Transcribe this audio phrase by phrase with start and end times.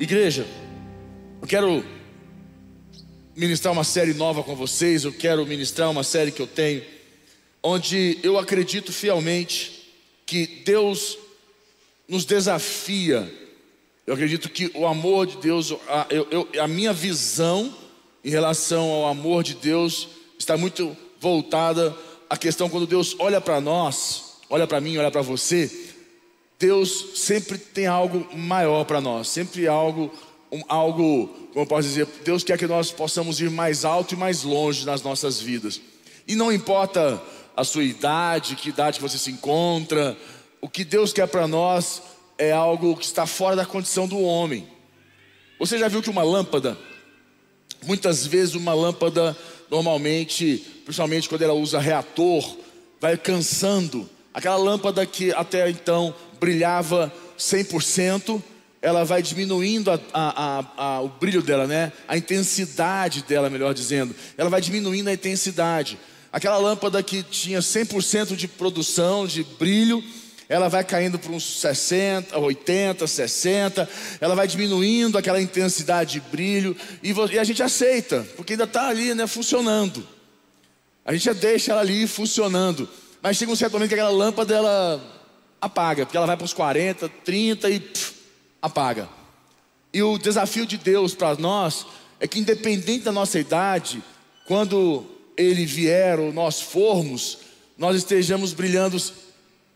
[0.00, 0.46] Igreja,
[1.42, 1.84] eu quero
[3.34, 6.84] ministrar uma série nova com vocês, eu quero ministrar uma série que eu tenho,
[7.60, 9.92] onde eu acredito fielmente
[10.24, 11.18] que Deus
[12.06, 13.28] nos desafia.
[14.06, 17.76] Eu acredito que o amor de Deus, a, eu, eu, a minha visão
[18.24, 21.92] em relação ao amor de Deus está muito voltada
[22.30, 25.87] à questão quando Deus olha para nós, olha para mim, olha para você
[26.58, 30.12] Deus sempre tem algo maior para nós, sempre algo,
[30.50, 34.16] um, algo, como eu posso dizer, Deus quer que nós possamos ir mais alto e
[34.16, 35.80] mais longe nas nossas vidas.
[36.26, 37.22] E não importa
[37.56, 40.16] a sua idade, que idade você se encontra,
[40.60, 42.02] o que Deus quer para nós
[42.36, 44.66] é algo que está fora da condição do homem.
[45.58, 46.76] Você já viu que uma lâmpada,
[47.84, 49.36] muitas vezes uma lâmpada,
[49.70, 52.56] normalmente, principalmente quando ela usa reator,
[53.00, 54.08] vai cansando.
[54.32, 58.42] Aquela lâmpada que até então brilhava 100%,
[58.80, 61.92] ela vai diminuindo a, a, a, o brilho dela, né?
[62.06, 64.14] A intensidade dela, melhor dizendo.
[64.36, 65.98] Ela vai diminuindo a intensidade.
[66.32, 70.02] Aquela lâmpada que tinha 100% de produção, de brilho,
[70.48, 73.88] ela vai caindo para uns 60, 80, 60,
[74.20, 79.14] ela vai diminuindo aquela intensidade de brilho e, a gente aceita, porque ainda está ali,
[79.14, 80.06] né, funcionando.
[81.04, 82.88] A gente já deixa ela ali funcionando.
[83.22, 85.17] Mas chega um certo momento que aquela lâmpada ela
[85.60, 88.14] apaga, porque ela vai para os 40, 30 e pff,
[88.60, 89.08] apaga.
[89.92, 91.86] E o desafio de Deus para nós
[92.20, 94.02] é que, independente da nossa idade,
[94.46, 95.06] quando
[95.36, 97.38] Ele vier ou nós formos,
[97.76, 99.00] nós estejamos brilhando,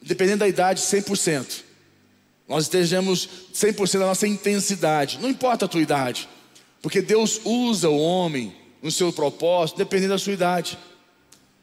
[0.00, 1.62] dependendo da idade, 100%.
[2.48, 6.28] Nós estejamos 100% da nossa intensidade, não importa a tua idade,
[6.82, 10.76] porque Deus usa o homem no seu propósito, dependendo da sua idade.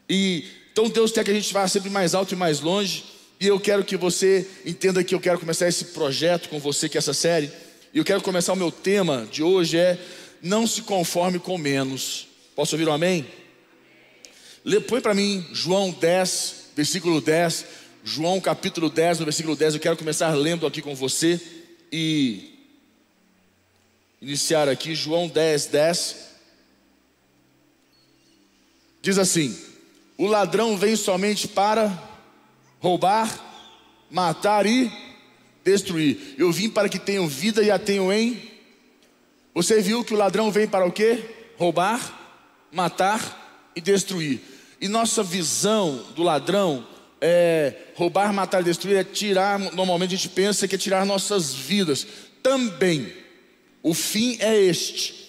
[0.09, 3.04] E então Deus quer que a gente vá sempre mais alto e mais longe.
[3.40, 6.98] E eu quero que você entenda que eu quero começar esse projeto com você, que
[6.98, 7.50] é essa série.
[7.94, 9.98] E eu quero começar o meu tema de hoje é
[10.42, 12.28] não se conforme com menos.
[12.54, 13.26] Posso ouvir um amém?
[14.88, 17.66] Põe para mim João 10, versículo 10.
[18.04, 19.76] João capítulo 10, no versículo 10.
[19.76, 21.39] Eu quero começar lendo aqui com você
[21.94, 22.60] e
[24.21, 26.16] iniciar aqui João 10, 10.
[29.02, 29.58] Diz assim:
[30.17, 32.08] O ladrão vem somente para
[32.80, 33.30] roubar,
[34.10, 34.92] matar e
[35.64, 36.36] destruir.
[36.38, 38.42] Eu vim para que tenham vida e a tenham em.
[39.54, 41.23] Você viu que o ladrão vem para o quê?
[41.58, 42.00] Roubar,
[42.72, 44.39] matar e destruir.
[44.80, 46.88] E nossa visão do ladrão
[47.22, 51.54] é roubar, matar e destruir é tirar, normalmente a gente pensa que é tirar nossas
[51.54, 52.08] vidas.
[52.42, 53.14] Também.
[53.84, 55.20] O fim é este.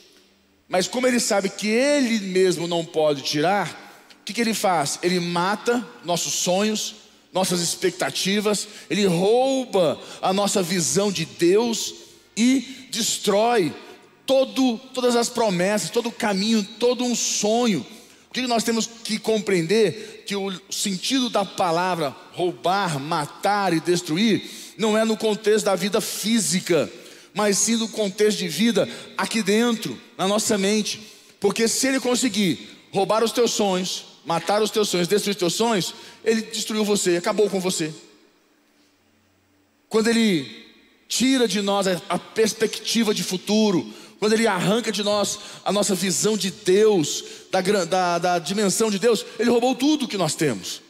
[0.69, 3.69] Mas como ele sabe que ele mesmo não pode tirar,
[4.21, 5.00] o que, que ele faz?
[5.03, 6.94] Ele mata nossos sonhos,
[7.32, 11.94] nossas expectativas, ele rouba a nossa visão de Deus
[12.36, 13.72] e destrói
[14.26, 17.86] todo, todas as promessas, todo o caminho, todo um sonho.
[18.28, 24.48] O que nós temos que compreender que o sentido da palavra roubar, matar e destruir
[24.78, 26.91] não é no contexto da vida física,
[27.34, 31.00] mas sim no contexto de vida aqui dentro, na nossa mente.
[31.38, 35.54] Porque se ele conseguir roubar os teus sonhos, matar os teus sonhos, destruir os teus
[35.54, 35.92] sonhos,
[36.24, 37.92] ele destruiu você, acabou com você.
[39.88, 40.68] Quando ele
[41.08, 46.36] tira de nós a, perspectiva de futuro, quando ele arranca de nós a nossa visão
[46.36, 50.80] de Deus, da, da, da dimensão de Deus, ele roubou tudo que nós temos.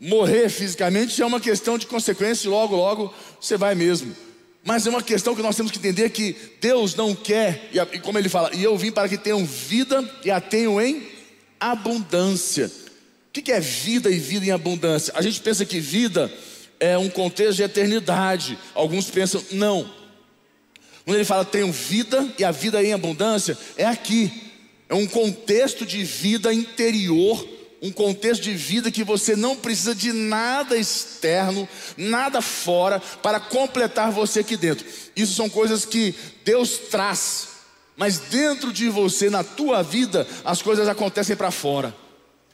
[0.00, 4.16] Morrer fisicamente é uma questão de consequência e logo, logo você vai mesmo.
[4.64, 8.18] Mas é uma questão que nós temos que entender que Deus não quer, e como
[8.18, 11.17] ele fala, e eu vim para que tenham vida e a tenham em
[11.60, 12.70] abundância.
[13.28, 15.12] O que é vida e vida em abundância?
[15.16, 16.32] A gente pensa que vida
[16.80, 18.58] é um contexto de eternidade.
[18.74, 19.88] Alguns pensam, não.
[21.04, 24.32] Quando ele fala tenham vida e a vida em abundância, é aqui.
[24.88, 27.46] É um contexto de vida interior
[27.80, 34.10] um contexto de vida que você não precisa de nada externo, nada fora para completar
[34.10, 34.86] você aqui dentro.
[35.14, 36.14] Isso são coisas que
[36.44, 37.47] Deus traz,
[37.98, 41.92] mas dentro de você, na tua vida, as coisas acontecem para fora.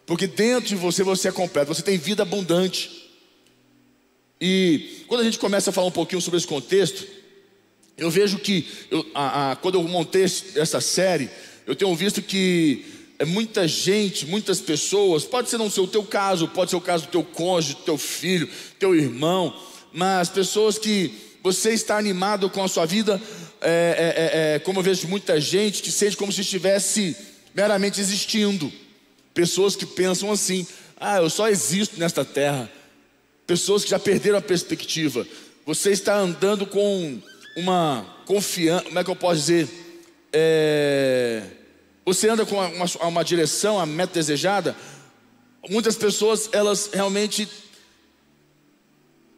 [0.07, 3.13] Porque dentro de você você é completo, você tem vida abundante.
[4.41, 7.07] E quando a gente começa a falar um pouquinho sobre esse contexto,
[7.95, 11.29] eu vejo que eu, a, a, quando eu montei essa série,
[11.67, 12.87] eu tenho visto que
[13.19, 16.81] é muita gente, muitas pessoas, pode ser não ser o teu caso, pode ser o
[16.81, 18.49] caso do teu cônjuge, do teu filho,
[18.79, 19.55] teu irmão,
[19.93, 23.21] mas pessoas que você está animado com a sua vida,
[23.65, 27.17] é, é, é, é como eu vejo muita gente que sente como se estivesse
[27.55, 28.73] meramente existindo.
[29.33, 30.67] Pessoas que pensam assim:
[30.99, 32.71] ah, eu só existo nesta terra.
[33.47, 35.27] Pessoas que já perderam a perspectiva.
[35.67, 37.21] Você está andando com
[37.57, 39.69] uma confiança, como é que eu posso dizer?
[40.33, 41.43] É,
[42.05, 44.77] você anda com uma, uma direção, a meta desejada.
[45.71, 47.49] Muitas pessoas, elas realmente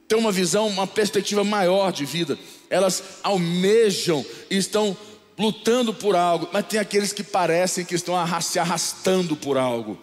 [0.09, 2.39] têm uma visão, uma perspectiva maior de vida.
[2.71, 4.97] Elas almejam e estão
[5.39, 9.99] lutando por algo, mas tem aqueles que parecem que estão se arrastando por algo.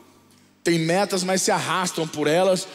[0.64, 2.68] Tem metas, mas se arrastam por elas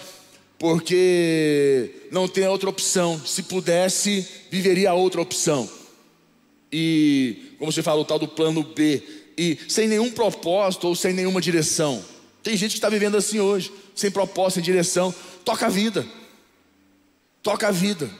[0.58, 3.20] porque não tem outra opção.
[3.24, 5.70] Se pudesse, viveria outra opção.
[6.72, 9.02] E, como você falou, o tal do plano B.
[9.38, 12.04] E sem nenhum propósito ou sem nenhuma direção.
[12.42, 15.14] Tem gente que está vivendo assim hoje, sem propósito, sem direção.
[15.44, 16.04] Toca a vida.
[17.48, 18.10] Toca a vida.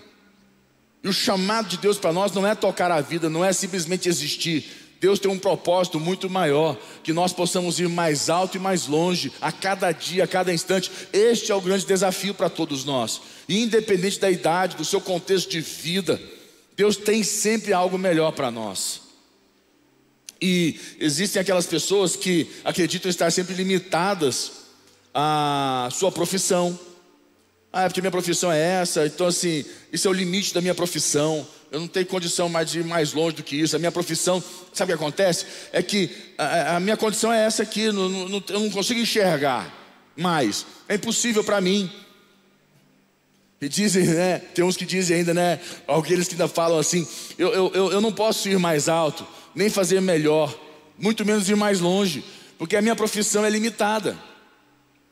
[1.05, 4.09] E o chamado de Deus para nós não é tocar a vida, não é simplesmente
[4.09, 4.65] existir.
[5.03, 9.31] Deus tem um propósito muito maior, que nós possamos ir mais alto e mais longe,
[9.39, 10.91] a cada dia, a cada instante.
[11.13, 15.61] Este é o grande desafio para todos nós, independente da idade, do seu contexto de
[15.61, 16.19] vida,
[16.75, 19.03] Deus tem sempre algo melhor para nós.
[20.41, 24.53] E existem aquelas pessoas que acreditam estar sempre limitadas
[25.13, 26.88] à sua profissão.
[27.73, 30.75] Ah, é porque minha profissão é essa, então assim, isso é o limite da minha
[30.75, 33.76] profissão eu não tenho condição mais de ir mais longe do que isso.
[33.76, 34.43] A minha profissão,
[34.73, 35.44] sabe o que acontece?
[35.73, 39.73] É que a, a minha condição é essa aqui, não, não, eu não consigo enxergar
[40.17, 40.65] mais.
[40.88, 41.91] É impossível para mim.
[43.61, 44.38] E dizem, né?
[44.38, 45.61] Tem uns que dizem ainda, né?
[45.87, 47.06] Aqueles que ainda falam assim:
[47.37, 50.56] eu, eu, eu não posso ir mais alto, nem fazer melhor,
[50.97, 52.25] muito menos ir mais longe,
[52.56, 54.17] porque a minha profissão é limitada.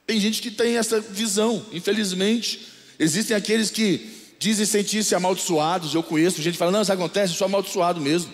[0.06, 2.68] Tem gente que tem essa visão, infelizmente.
[2.98, 4.08] Existem aqueles que
[4.38, 5.94] dizem sentir-se amaldiçoados.
[5.94, 8.32] Eu conheço gente que fala: Não, isso acontece, eu sou amaldiçoado mesmo.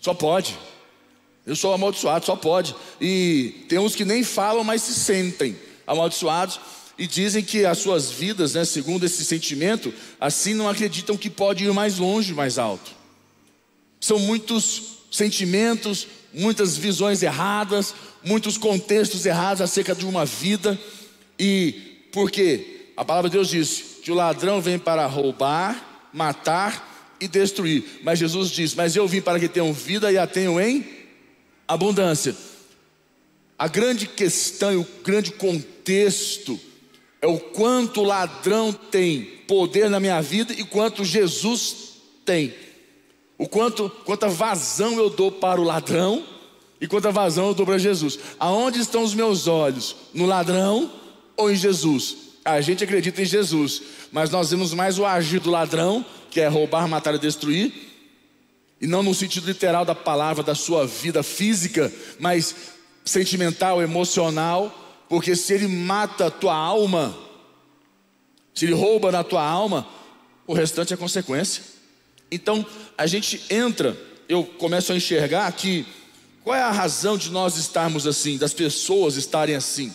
[0.00, 0.58] Só pode.
[1.46, 2.74] Eu sou amaldiçoado, só pode.
[3.00, 5.56] E tem uns que nem falam, mas se sentem
[5.86, 6.60] amaldiçoados
[6.96, 11.64] e dizem que as suas vidas, né, segundo esse sentimento, assim não acreditam que pode
[11.64, 12.92] ir mais longe, mais alto.
[14.00, 17.94] São muitos sentimentos, muitas visões erradas,
[18.24, 20.78] muitos contextos errados acerca de uma vida.
[21.38, 22.86] E por quê?
[22.96, 28.00] A palavra de Deus diz: que o ladrão vem para roubar, matar e destruir.
[28.02, 30.84] Mas Jesus diz: Mas eu vim para que tenham vida e a tenham em
[31.66, 32.34] abundância.
[33.56, 36.58] A grande questão e o grande contexto
[37.20, 41.92] é o quanto o ladrão tem poder na minha vida e quanto Jesus
[42.24, 42.52] tem.
[43.38, 46.24] O quanto, quanta vazão eu dou para o ladrão
[46.80, 48.18] e quanta vazão eu dou para Jesus.
[48.38, 49.96] Aonde estão os meus olhos?
[50.12, 50.90] No ladrão
[51.36, 52.16] ou em Jesus?
[52.44, 56.48] A gente acredita em Jesus, mas nós vemos mais o agir do ladrão, que é
[56.48, 57.72] roubar, matar e destruir,
[58.80, 62.54] e não no sentido literal da palavra, da sua vida física, mas
[63.04, 64.76] sentimental, emocional,
[65.08, 67.16] porque se ele mata a tua alma,
[68.52, 69.86] se ele rouba na tua alma,
[70.46, 71.62] o restante é consequência.
[72.32, 72.64] Então
[72.96, 73.96] a gente entra,
[74.28, 75.86] eu começo a enxergar que
[76.42, 79.94] qual é a razão de nós estarmos assim, das pessoas estarem assim.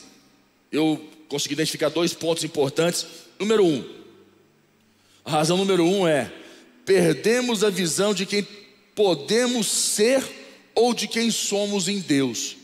[0.72, 3.06] Eu consegui identificar dois pontos importantes.
[3.40, 3.84] Número um,
[5.26, 6.32] a razão número um é:
[6.86, 8.48] perdemos a visão de quem
[8.96, 10.24] podemos ser
[10.74, 12.56] ou de quem somos em Deus.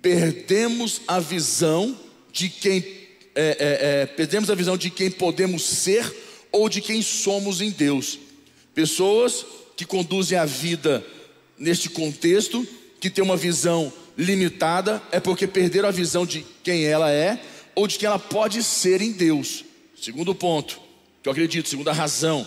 [0.00, 1.98] Perdemos a visão
[2.32, 3.00] de quem
[3.34, 6.14] é, é, é, perdemos a visão de quem podemos ser
[6.52, 8.18] ou de quem somos em Deus.
[8.74, 9.44] Pessoas
[9.76, 11.04] que conduzem a vida
[11.58, 12.66] neste contexto,
[13.00, 17.40] que tem uma visão limitada é porque perderam a visão de quem ela é
[17.74, 19.64] ou de quem ela pode ser em Deus.
[20.00, 20.80] Segundo ponto,
[21.22, 22.46] que eu acredito, segunda razão,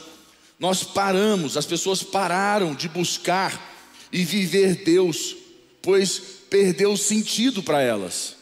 [0.60, 3.74] nós paramos, as pessoas pararam de buscar
[4.12, 5.36] e viver Deus,
[5.82, 8.36] pois perdeu o sentido para elas.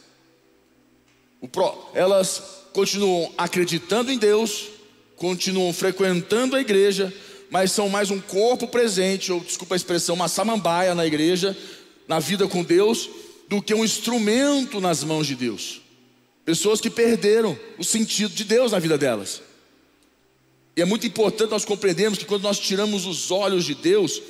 [1.94, 4.68] Elas continuam acreditando em Deus,
[5.16, 7.12] continuam frequentando a igreja,
[7.52, 11.54] mas são mais um corpo presente, ou desculpa a expressão, uma samambaia na igreja,
[12.08, 13.10] na vida com Deus,
[13.46, 15.82] do que um instrumento nas mãos de Deus.
[16.46, 19.42] Pessoas que perderam o sentido de Deus na vida delas.
[20.74, 24.22] E é muito importante nós compreendermos que quando nós tiramos os olhos de Deus,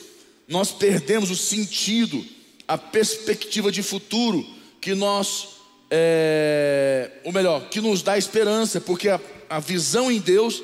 [0.48, 2.26] nós perdemos o sentido,
[2.66, 4.44] a perspectiva de futuro
[4.80, 5.46] que nós,
[5.88, 10.60] é, ou melhor, que nos dá esperança, porque a, a visão em Deus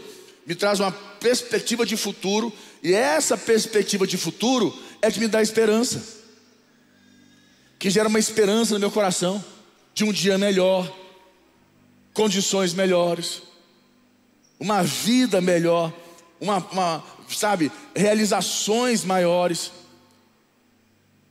[0.48, 2.52] me traz uma perspectiva de futuro,
[2.82, 6.18] e essa perspectiva de futuro é que me dá esperança
[7.78, 9.42] que gera uma esperança no meu coração
[9.94, 10.92] de um dia melhor,
[12.12, 13.42] condições melhores,
[14.58, 15.92] uma vida melhor,
[16.40, 19.70] uma, uma sabe, realizações maiores.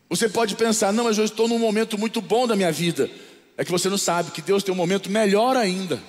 [0.09, 3.09] Você pode pensar, não, mas eu estou num momento muito bom da minha vida.
[3.57, 6.01] É que você não sabe que Deus tem um momento melhor ainda.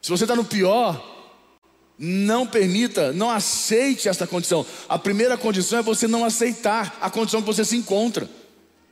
[0.00, 1.17] Se você está no pior,
[1.98, 4.64] Não permita, não aceite esta condição.
[4.88, 8.28] A primeira condição é você não aceitar a condição que você se encontra.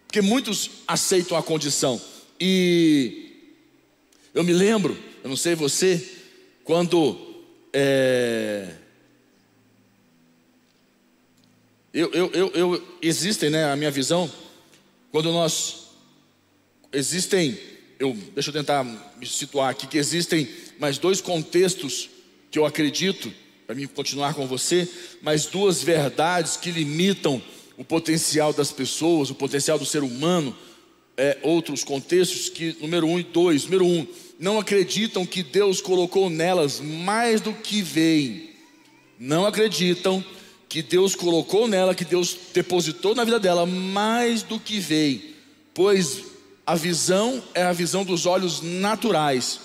[0.06, 2.00] Porque muitos aceitam a condição.
[2.40, 3.52] E
[4.34, 6.04] eu me lembro, eu não sei você,
[6.64, 7.16] quando
[7.72, 8.74] é,
[11.96, 14.30] eu, eu, eu, eu, existem, né, a minha visão,
[15.10, 15.86] quando nós
[16.92, 17.58] existem,
[17.98, 20.46] eu, deixa eu tentar me situar aqui, que existem
[20.78, 22.10] mais dois contextos
[22.56, 23.30] que eu acredito,
[23.66, 24.88] para mim continuar com você,
[25.20, 27.42] mas duas verdades que limitam
[27.76, 30.56] o potencial das pessoas, o potencial do ser humano,
[31.18, 34.06] é, outros contextos que, número um e dois, número um,
[34.40, 38.48] não acreditam que Deus colocou nelas mais do que veem,
[39.20, 40.24] não acreditam
[40.66, 45.20] que Deus colocou nela, que Deus depositou na vida dela mais do que veio,
[45.74, 46.24] pois
[46.64, 49.60] a visão é a visão dos olhos naturais,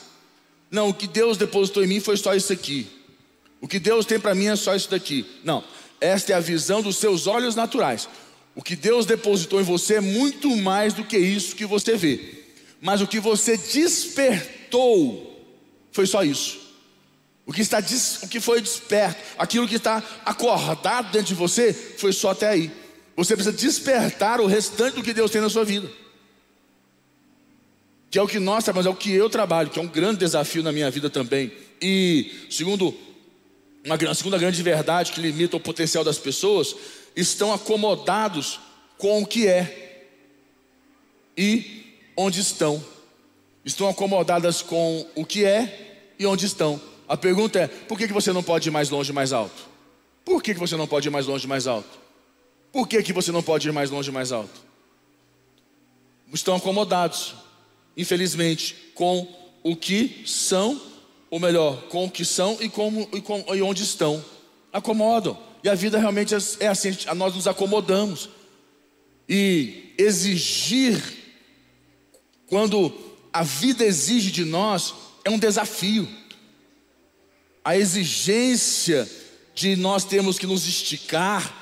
[0.71, 2.87] não, o que Deus depositou em mim foi só isso aqui.
[3.59, 5.25] O que Deus tem para mim é só isso daqui.
[5.43, 5.61] Não,
[5.99, 8.07] esta é a visão dos seus olhos naturais.
[8.55, 12.45] O que Deus depositou em você é muito mais do que isso que você vê.
[12.79, 15.27] Mas o que você despertou
[15.91, 16.61] foi só isso.
[17.45, 17.83] O que, está,
[18.23, 22.71] o que foi desperto, aquilo que está acordado dentro de você, foi só até aí.
[23.17, 25.91] Você precisa despertar o restante do que Deus tem na sua vida
[28.11, 30.19] que é o que nós trabalhamos, é o que eu trabalho, que é um grande
[30.19, 31.49] desafio na minha vida também.
[31.81, 32.93] E segundo
[33.85, 36.75] uma segunda grande verdade que limita o potencial das pessoas,
[37.15, 38.59] estão acomodados
[38.97, 40.07] com o que é
[41.37, 42.83] e onde estão.
[43.63, 46.81] Estão acomodadas com o que é e onde estão.
[47.07, 49.69] A pergunta é: por que, que você não pode ir mais longe, mais alto?
[50.25, 51.99] Por que, que você não pode ir mais longe, mais alto?
[52.71, 54.61] Por que, que você não pode ir mais longe, mais alto?
[56.33, 57.35] Estão acomodados
[57.95, 59.27] infelizmente, com
[59.63, 60.81] o que são,
[61.29, 64.23] ou melhor, com o que são e, como, e, com, e onde estão.
[64.71, 65.37] Acomodam.
[65.63, 68.29] E a vida realmente é assim, nós nos acomodamos.
[69.29, 71.01] E exigir,
[72.47, 72.93] quando
[73.31, 74.93] a vida exige de nós,
[75.23, 76.07] é um desafio.
[77.63, 79.09] A exigência
[79.53, 81.59] de nós termos que nos esticar,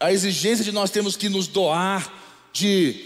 [0.00, 2.12] a exigência de nós termos que nos doar,
[2.52, 3.04] de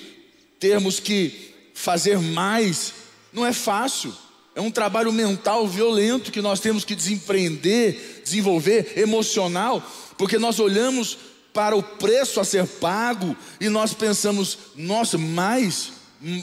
[0.60, 1.49] termos que
[1.80, 2.92] fazer mais
[3.32, 4.14] não é fácil.
[4.54, 9.82] É um trabalho mental violento que nós temos que desempreender, desenvolver, emocional,
[10.18, 11.16] porque nós olhamos
[11.52, 15.92] para o preço a ser pago e nós pensamos: nossa, mais,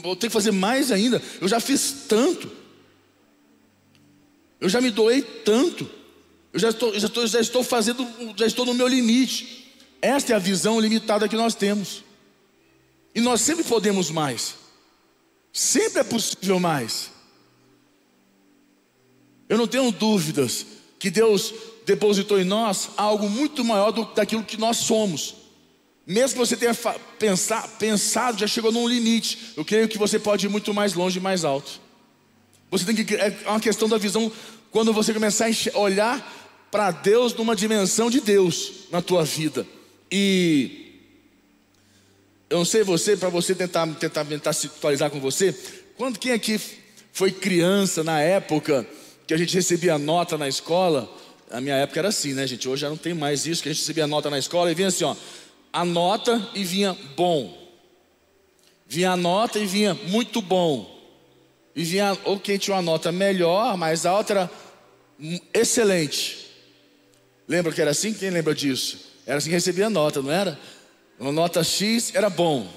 [0.02, 1.22] vou ter que fazer mais ainda.
[1.40, 2.50] Eu já fiz tanto,
[4.60, 5.88] eu já me doei tanto,
[6.52, 9.66] eu já estou, já estou, já estou fazendo, já estou no meu limite.
[10.00, 12.02] Esta é a visão limitada que nós temos,
[13.14, 14.67] e nós sempre podemos mais.
[15.52, 17.10] Sempre é possível mais.
[19.48, 20.66] Eu não tenho dúvidas
[20.98, 21.54] que Deus
[21.86, 25.34] depositou em nós algo muito maior do, daquilo que nós somos.
[26.06, 26.74] Mesmo que você tenha
[27.18, 29.52] pensar, pensado, já chegou num limite.
[29.56, 31.80] Eu creio que você pode ir muito mais longe e mais alto.
[32.70, 34.30] Você tem que é uma questão da visão
[34.70, 39.66] quando você começar a olhar para Deus numa dimensão de Deus na tua vida.
[40.10, 40.87] E
[42.50, 45.54] eu não sei você, para você tentar, tentar, tentar se atualizar com você.
[45.96, 46.58] Quando quem aqui
[47.12, 48.86] foi criança na época
[49.26, 51.08] que a gente recebia nota na escola?
[51.50, 52.68] A minha época era assim, né, gente?
[52.68, 54.88] Hoje já não tem mais isso, que a gente recebia nota na escola e vinha
[54.88, 55.14] assim, ó.
[55.72, 57.56] A nota e vinha bom.
[58.86, 60.96] Vinha a nota e vinha muito bom.
[61.76, 64.50] E vinha, ou quem tinha uma nota melhor, mais alta, era
[65.52, 66.48] excelente.
[67.46, 68.14] Lembra que era assim?
[68.14, 68.98] Quem lembra disso?
[69.26, 70.58] Era assim que recebia nota, não era?
[71.18, 72.68] Uma nota X era bom.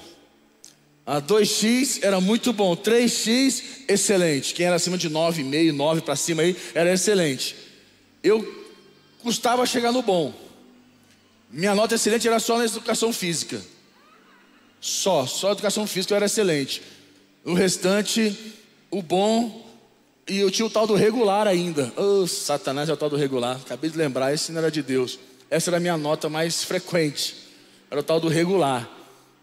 [1.04, 4.54] A 2x era muito bom, 3x excelente.
[4.54, 7.56] Quem era acima de 9,5, 9 para cima aí, era excelente.
[8.22, 8.64] Eu
[9.20, 10.32] custava chegar no bom.
[11.50, 13.60] Minha nota excelente era só na educação física.
[14.80, 16.82] Só, só educação física era excelente.
[17.44, 18.36] O restante,
[18.90, 19.66] o bom,
[20.28, 21.92] e eu tinha o tal do regular ainda.
[21.96, 23.56] Oh, Satanás é o tal do regular.
[23.56, 25.18] Acabei de lembrar, esse não era de Deus.
[25.50, 27.41] Essa era a minha nota mais frequente.
[27.92, 28.88] Era o tal do regular.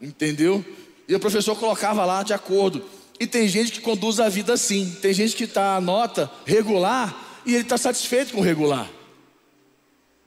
[0.02, 0.66] Entendeu?
[1.08, 2.84] E o professor colocava lá de acordo.
[3.20, 4.90] E tem gente que conduz a vida assim.
[5.04, 8.90] Tem gente que está a nota regular e ele está satisfeito com o regular.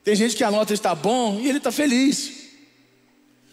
[0.05, 2.51] Tem gente que a nota está bom e ele está feliz.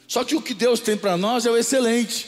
[0.08, 2.28] Só que o que Deus tem para nós é o excelente.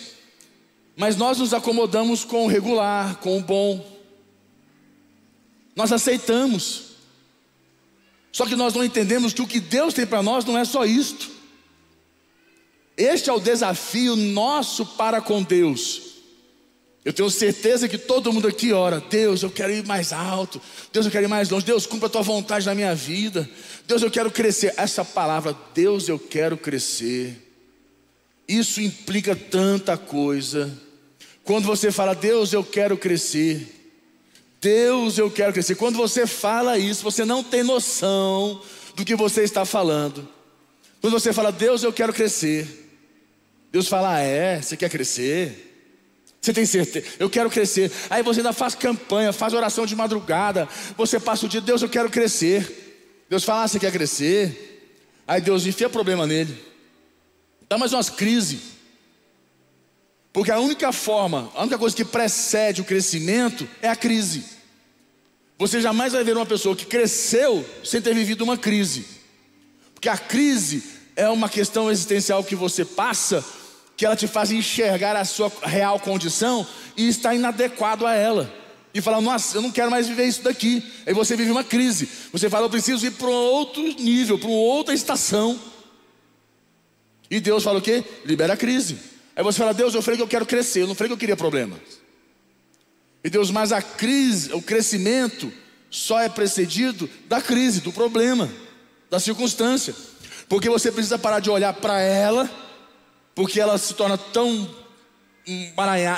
[0.97, 3.85] Mas nós nos acomodamos com o regular, com o bom.
[5.75, 6.85] Nós aceitamos.
[8.31, 10.85] Só que nós não entendemos que o que Deus tem para nós não é só
[10.85, 11.40] isto.
[12.97, 16.11] Este é o desafio nosso para com Deus.
[17.03, 20.61] Eu tenho certeza que todo mundo aqui ora, Deus, eu quero ir mais alto,
[20.93, 23.49] Deus, eu quero ir mais longe, Deus, cumpra a tua vontade na minha vida,
[23.87, 24.75] Deus, eu quero crescer.
[24.77, 27.35] Essa palavra, Deus, eu quero crescer,
[28.47, 30.71] isso implica tanta coisa.
[31.43, 33.95] Quando você fala, Deus, eu quero crescer,
[34.61, 38.61] Deus, eu quero crescer, quando você fala isso, você não tem noção
[38.95, 40.27] do que você está falando.
[41.01, 42.80] Quando você fala, Deus, eu quero crescer,
[43.71, 45.69] Deus fala, ah, é, você quer crescer?
[46.41, 47.05] Você tem certeza?
[47.19, 47.91] Eu quero crescer.
[48.09, 50.67] Aí você ainda faz campanha, faz oração de madrugada.
[50.97, 53.25] Você passa o dia, Deus, eu quero crescer.
[53.29, 54.91] Deus fala, ah, você quer crescer?
[55.27, 56.57] Aí Deus enfia problema nele.
[57.69, 58.59] Dá mais umas crises.
[60.33, 64.43] Porque a única forma, a única coisa que precede o crescimento é a crise.
[65.57, 69.05] Você jamais vai ver uma pessoa que cresceu sem ter vivido uma crise.
[69.93, 70.83] Porque a crise
[71.15, 73.45] é uma questão existencial que você passa
[74.01, 76.65] que ela te faz enxergar a sua real condição
[76.97, 78.51] e está inadequado a ela.
[78.95, 80.83] E fala, nossa, eu não quero mais viver isso daqui.
[81.05, 82.09] Aí você vive uma crise.
[82.33, 85.59] Você fala, eu preciso ir para outro nível, para uma outra estação.
[87.29, 88.03] E Deus fala o quê?
[88.25, 88.97] Libera a crise.
[89.35, 91.19] Aí você fala, Deus, eu falei que eu quero crescer, eu não falei que eu
[91.19, 91.77] queria problemas.
[93.23, 95.53] E Deus, mas a crise, o crescimento,
[95.91, 98.49] só é precedido da crise, do problema,
[99.11, 99.93] da circunstância.
[100.49, 102.60] Porque você precisa parar de olhar para ela
[103.35, 104.69] porque ela se torna tão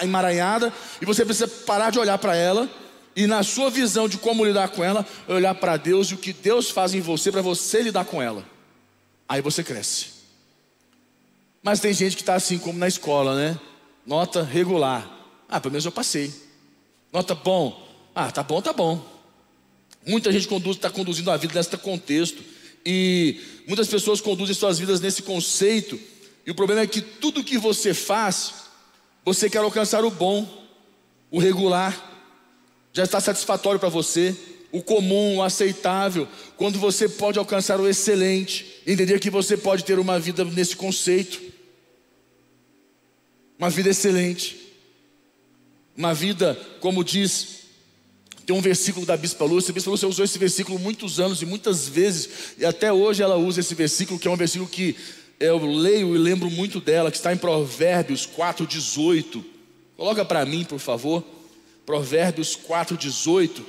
[0.01, 2.69] emaranhada e você precisa parar de olhar para ela
[3.15, 6.33] e na sua visão de como lidar com ela, olhar para Deus e o que
[6.33, 8.43] Deus faz em você para você lidar com ela.
[9.29, 10.07] Aí você cresce.
[11.61, 13.57] Mas tem gente que está assim como na escola, né?
[14.05, 15.09] Nota regular.
[15.47, 16.33] Ah, pelo menos eu passei.
[17.11, 17.87] Nota bom.
[18.13, 19.01] Ah, tá bom, tá bom.
[20.05, 22.43] Muita gente está conduzindo a vida nesse contexto.
[22.85, 25.97] E muitas pessoas conduzem suas vidas nesse conceito
[26.45, 28.53] e o problema é que tudo que você faz,
[29.23, 30.67] você quer alcançar o bom,
[31.31, 32.11] o regular,
[32.91, 34.35] já está satisfatório para você,
[34.71, 39.99] o comum, o aceitável, quando você pode alcançar o excelente, entender que você pode ter
[39.99, 41.41] uma vida nesse conceito,
[43.57, 44.59] uma vida excelente,
[45.95, 47.61] uma vida, como diz,
[48.45, 51.45] tem um versículo da Bispa Lúcia, a Bispa Lúcia usou esse versículo muitos anos e
[51.45, 54.95] muitas vezes, e até hoje ela usa esse versículo, que é um versículo que
[55.43, 59.43] eu leio e lembro muito dela, que está em Provérbios 4,18.
[59.97, 61.21] Coloca para mim, por favor.
[61.85, 63.61] Provérbios 4,18.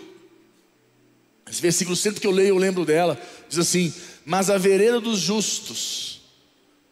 [1.51, 3.21] Esse versículo, sempre que eu leio, eu lembro dela.
[3.49, 3.93] Diz assim:
[4.25, 6.21] Mas a vereda dos justos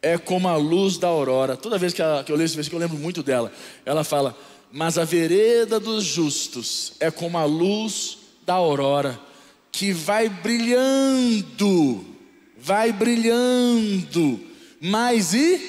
[0.02, 1.56] é como a luz da aurora.
[1.56, 3.52] Toda vez que, que eu leio esse versículo, eu lembro muito dela.
[3.86, 4.36] Ela fala:
[4.72, 9.18] Mas a vereda dos justos é como a luz da aurora,
[9.70, 12.04] que vai brilhando,
[12.58, 14.50] vai brilhando
[14.82, 15.60] mais e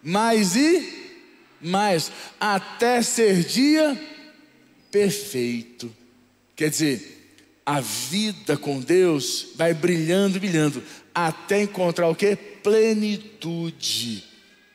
[0.00, 1.04] mais e
[1.60, 4.00] mais, até ser dia
[4.88, 5.92] perfeito.
[6.54, 7.34] Quer dizer,
[7.66, 10.80] a vida com Deus vai brilhando, brilhando,
[11.12, 12.36] até encontrar o que?
[12.36, 14.22] Plenitude,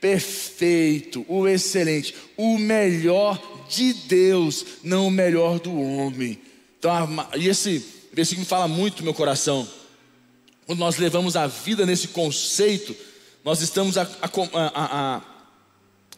[0.02, 6.42] perfeito, o excelente, o melhor de Deus, não o melhor do homem.
[6.78, 9.66] Então, e esse versículo fala muito no meu coração.
[10.66, 12.96] Quando nós levamos a vida nesse conceito,
[13.50, 15.22] nós estamos a, a, a,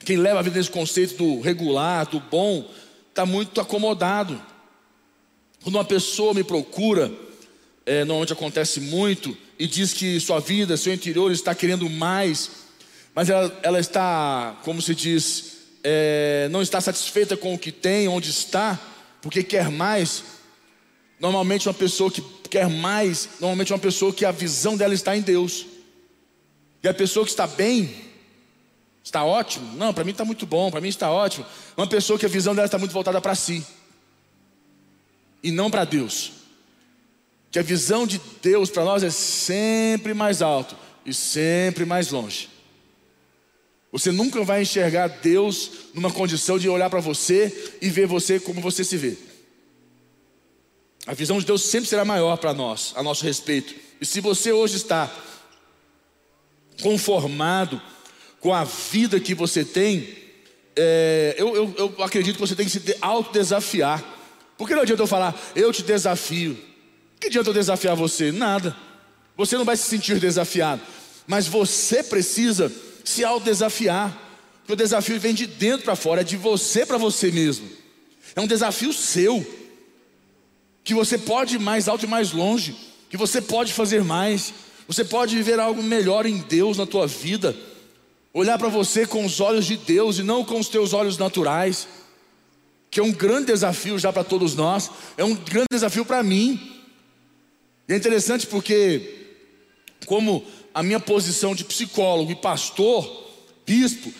[0.03, 2.69] quem leva a vida nesse conceito do regular, do bom,
[3.07, 4.37] está muito acomodado.
[5.63, 7.09] Quando uma pessoa me procura,
[7.85, 12.51] é, normalmente acontece muito, e diz que sua vida, seu interior está querendo mais,
[13.15, 15.53] mas ela, ela está, como se diz,
[15.85, 18.77] é, não está satisfeita com o que tem, onde está,
[19.21, 20.21] porque quer mais.
[21.17, 25.21] Normalmente uma pessoa que quer mais, normalmente uma pessoa que a visão dela está em
[25.21, 25.65] Deus.
[26.83, 27.93] E a pessoa que está bem,
[29.03, 29.75] está ótimo?
[29.77, 31.45] Não, para mim está muito bom, para mim está ótimo.
[31.77, 33.65] Uma pessoa que a visão dela está muito voltada para si
[35.43, 36.31] e não para Deus.
[37.51, 42.49] Que a visão de Deus para nós é sempre mais alto e sempre mais longe.
[43.91, 48.61] Você nunca vai enxergar Deus numa condição de olhar para você e ver você como
[48.61, 49.17] você se vê.
[51.05, 53.75] A visão de Deus sempre será maior para nós, a nosso respeito.
[53.99, 55.11] E se você hoje está
[56.81, 57.81] conformado
[58.39, 60.21] com a vida que você tem,
[60.75, 64.03] é, eu, eu, eu, acredito que você tem que se autodesafiar.
[64.57, 66.57] Porque não adianta eu falar, eu te desafio.
[67.19, 68.31] Que adianta eu desafiar você?
[68.31, 68.75] Nada.
[69.37, 70.81] Você não vai se sentir desafiado.
[71.27, 72.71] Mas você precisa
[73.03, 74.17] se autodesafiar.
[74.59, 77.69] Porque o desafio vem de dentro para fora, é de você para você mesmo.
[78.35, 79.45] É um desafio seu.
[80.83, 82.75] Que você pode ir mais alto e mais longe.
[83.09, 84.53] Que você pode fazer mais.
[84.91, 87.55] Você pode viver algo melhor em Deus na tua vida.
[88.33, 91.87] Olhar para você com os olhos de Deus e não com os teus olhos naturais.
[92.89, 96.59] que é um grande desafio já para todos nós, é um grande desafio para mim.
[97.87, 99.29] E é interessante porque,
[100.05, 103.29] como a minha posição de psicólogo e pastor,
[103.65, 104.13] bispo,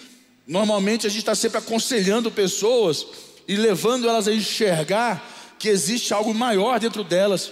[0.47, 3.05] normalmente a gente está sempre aconselhando pessoas
[3.45, 7.51] e levando elas a enxergar que existe algo maior dentro delas,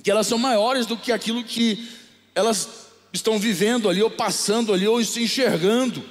[0.00, 2.03] que elas são maiores do que aquilo que
[2.34, 2.68] elas
[3.12, 6.02] estão vivendo ali, ou passando ali, ou se enxergando.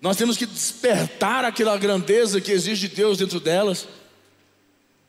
[0.00, 3.86] Nós temos que despertar aquela grandeza que existe de Deus dentro delas.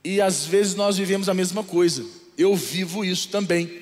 [0.03, 2.05] E às vezes nós vivemos a mesma coisa.
[2.37, 3.81] Eu vivo isso também.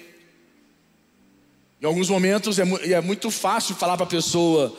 [1.81, 4.73] Em alguns momentos é, é muito fácil falar para a pessoa: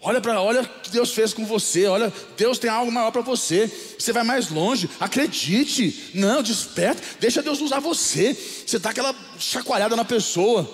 [0.00, 3.22] olha para, olha o que Deus fez com você, olha, Deus tem algo maior para
[3.22, 3.70] você.
[3.98, 6.10] Você vai mais longe, acredite.
[6.14, 8.34] Não, desperta, deixa Deus usar você.
[8.34, 10.68] Você dá aquela chacoalhada na pessoa.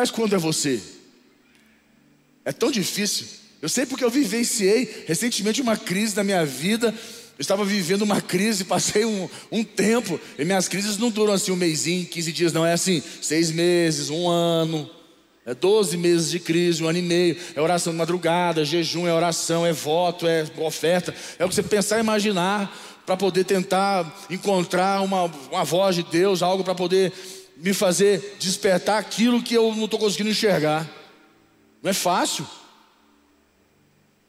[0.00, 0.80] Mas quando é você?
[2.42, 3.26] É tão difícil.
[3.60, 6.86] Eu sei porque eu vivenciei recentemente uma crise na minha vida.
[6.88, 10.18] Eu estava vivendo uma crise, passei um, um tempo.
[10.38, 12.64] E minhas crises não duram assim um mêsinho, 15 dias, não.
[12.64, 14.88] É assim, seis meses, um ano.
[15.44, 17.36] É 12 meses de crise, um ano e meio.
[17.54, 21.14] É oração de madrugada, jejum, é oração, é voto, é oferta.
[21.38, 26.04] É o que você pensar e imaginar para poder tentar encontrar uma, uma voz de
[26.04, 27.12] Deus, algo para poder
[27.60, 30.88] me fazer despertar aquilo que eu não estou conseguindo enxergar.
[31.82, 32.46] Não é fácil.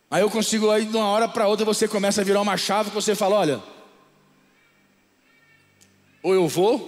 [0.09, 2.89] Aí eu consigo, aí de uma hora para outra você começa a virar uma chave
[2.89, 3.63] que você fala: olha,
[6.21, 6.79] ou eu vou,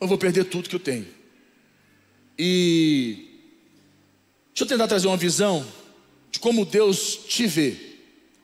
[0.00, 1.06] ou eu vou perder tudo que eu tenho.
[2.36, 3.28] E
[4.48, 5.64] deixa eu tentar trazer uma visão
[6.30, 7.76] de como Deus te vê.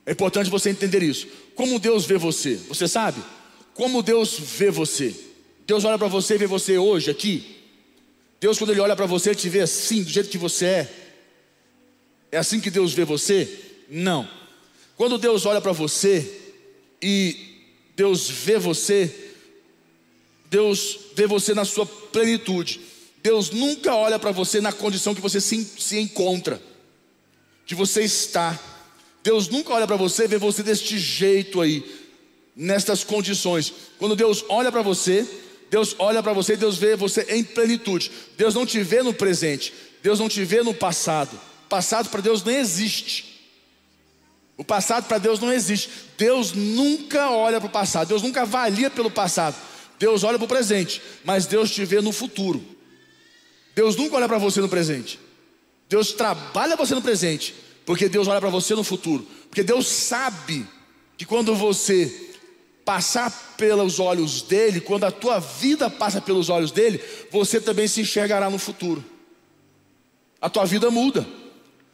[0.07, 1.27] É importante você entender isso.
[1.57, 3.21] Como Deus vê você, você sabe?
[3.75, 5.28] Como Deus vê você.
[5.69, 7.57] Deus olha para você e vê você hoje aqui.
[8.41, 10.93] Deus, quando Ele olha para você, te vê assim, do jeito que você é.
[12.33, 13.47] É assim que Deus vê você?
[13.87, 14.27] Não.
[14.97, 16.41] Quando Deus olha para você
[17.03, 17.37] e
[17.95, 19.15] Deus vê você,
[20.49, 22.81] Deus vê você na sua plenitude.
[23.23, 26.63] Deus nunca olha para você na condição que você se, se encontra,
[27.67, 28.59] que você está.
[29.23, 31.85] Deus nunca olha para você e vê você deste jeito aí,
[32.57, 33.71] nestas condições.
[33.99, 35.29] Quando Deus olha para você,
[35.71, 38.11] Deus olha para você Deus vê você em plenitude.
[38.37, 41.39] Deus não te vê no presente, Deus não te vê no passado.
[41.69, 43.29] Passado para Deus não existe.
[44.57, 45.91] O passado para Deus não existe.
[46.17, 49.57] Deus nunca olha para o passado, Deus nunca avalia pelo passado.
[49.99, 52.65] Deus olha para o presente, mas Deus te vê no futuro.
[53.75, 55.19] Deus nunca olha para você no presente.
[55.89, 57.55] Deus trabalha você no presente,
[57.87, 59.27] porque Deus olha para você no futuro.
[59.49, 60.67] Porque Deus sabe
[61.17, 62.28] que quando você
[62.89, 66.99] passar pelos olhos dele, quando a tua vida passa pelos olhos dele,
[67.31, 69.05] você também se enxergará no futuro.
[70.41, 71.29] A tua vida muda.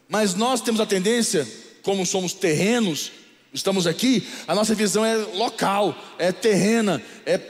[0.09, 1.49] Mas nós temos a tendência,
[1.83, 3.11] como somos terrenos,
[3.53, 7.41] estamos aqui, a nossa visão é local, é terrena, é,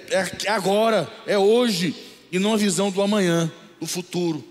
[0.44, 1.94] é agora, é hoje,
[2.32, 4.42] e não a visão do amanhã, do futuro.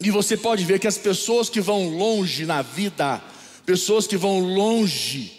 [0.00, 3.22] E você pode ver que as pessoas que vão longe na vida,
[3.66, 5.35] pessoas que vão longe,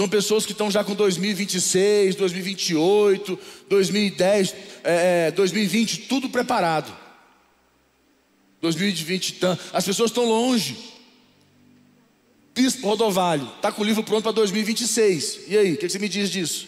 [0.00, 6.90] são pessoas que estão já com 2026, 2028, 2010, é, 2020, tudo preparado.
[8.62, 9.36] 2020,
[9.74, 10.74] as pessoas estão longe.
[12.54, 15.40] Bispo Rodovalho, está com o livro pronto para 2026.
[15.48, 16.66] E aí, o que você me diz disso?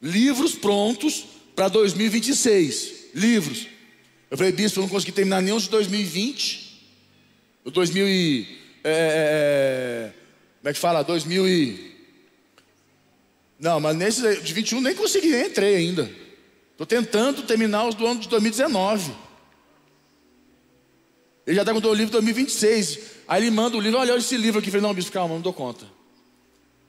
[0.00, 3.10] Livros prontos para 2026.
[3.14, 3.66] Livros.
[4.30, 6.88] Eu falei, bispo, eu não consegui terminar nenhum de 2020.
[7.66, 8.58] O 2000 e.
[8.82, 10.25] É, é, é,
[10.66, 11.04] como é que fala?
[11.04, 11.96] 2000 e.
[13.56, 16.10] Não, mas nesse de 21 nem consegui, nem entrei ainda.
[16.72, 19.14] Estou tentando terminar os do ano de 2019.
[21.46, 22.98] Ele já está com o livro 2026.
[23.28, 24.68] Aí ele manda o livro, olha esse livro aqui.
[24.68, 25.86] Falei, não, bispo, calma, não dou conta.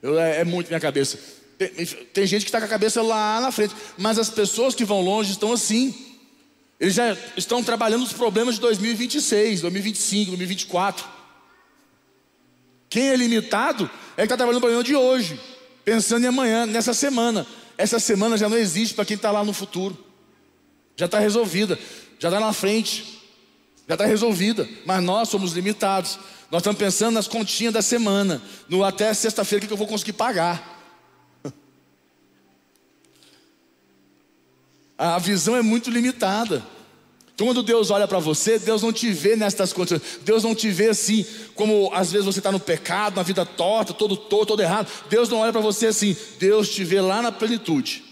[0.02, 1.20] Eu, é, é muito minha cabeça.
[1.60, 3.76] Tem, tem gente que está com a cabeça lá na frente.
[3.96, 5.94] Mas as pessoas que vão longe estão assim.
[6.80, 11.17] Eles já estão trabalhando os problemas de 2026, 2025, 2024.
[12.90, 15.40] Quem é limitado é que está trabalhando o problema de hoje,
[15.84, 17.46] pensando em amanhã, nessa semana.
[17.78, 19.98] Essa semana já não existe para quem está lá no futuro.
[20.96, 21.78] Já está resolvida,
[22.20, 23.18] já está na frente
[23.88, 26.20] já está resolvida, mas nós somos limitados.
[26.52, 30.78] Nós estamos pensando nas continhas da semana, no até sexta-feira que eu vou conseguir pagar.
[34.98, 36.62] A visão é muito limitada.
[37.38, 40.02] Quando Deus olha para você, Deus não te vê nestas condições.
[40.24, 41.24] Deus não te vê assim,
[41.54, 44.90] como às vezes você está no pecado, na vida torta, todo torto, todo errado.
[45.08, 46.18] Deus não olha para você assim.
[46.40, 48.04] Deus te vê lá na plenitude.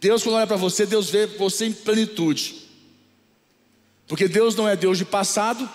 [0.00, 2.64] Deus, quando olha para você, Deus vê você em plenitude.
[4.08, 5.70] Porque Deus não é Deus de passado,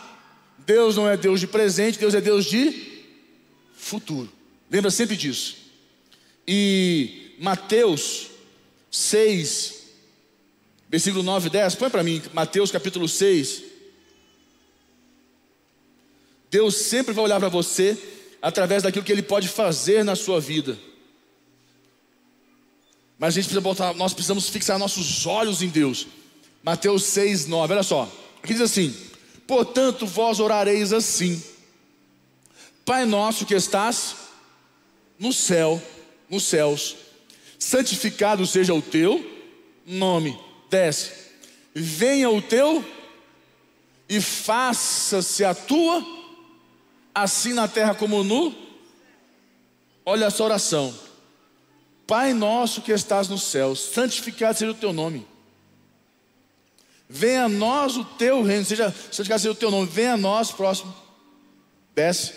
[0.59, 3.05] Deus não é Deus de presente, Deus é Deus de
[3.75, 4.29] futuro.
[4.69, 5.55] Lembra sempre disso.
[6.45, 8.27] E Mateus
[8.91, 9.78] 6,
[10.89, 13.63] versículo 9 e 10, põe para mim, Mateus capítulo 6.
[16.49, 17.97] Deus sempre vai olhar para você
[18.41, 20.77] através daquilo que Ele pode fazer na sua vida.
[23.19, 26.07] Mas a gente precisa botar, nós precisamos fixar nossos olhos em Deus.
[26.63, 28.11] Mateus 6, 9, olha só.
[28.41, 28.95] Aqui diz assim:
[29.45, 31.41] Portanto, vós orareis assim:
[32.83, 34.15] Pai nosso que estás
[35.19, 35.81] no céu,
[36.29, 36.95] nos céus,
[37.59, 39.23] santificado seja o teu
[39.85, 40.48] nome.
[40.69, 41.11] Desce.
[41.73, 42.83] Venha o teu
[44.07, 46.05] e faça-se a tua,
[47.13, 48.53] assim na terra como no.
[50.05, 50.93] Olha essa oração.
[52.07, 55.27] Pai nosso que estás no céu, santificado seja o teu nome.
[57.07, 59.87] Venha a nós o teu reino, seja santificado seja o teu nome.
[59.87, 60.93] Venha a nós, próximo.
[61.95, 62.33] Desce.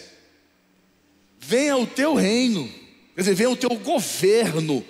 [1.39, 2.67] Venha o teu reino.
[3.15, 4.85] Quer dizer, venha o teu governo.